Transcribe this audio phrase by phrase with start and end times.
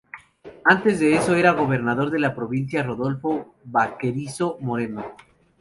[0.65, 5.05] Antes de eso era gobernador de la provincia Rodolfo Baquerizo Moreno.